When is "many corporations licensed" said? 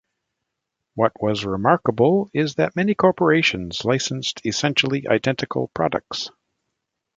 2.75-4.43